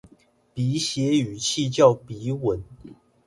[0.55, 2.63] 筆寫語氣叫筆吻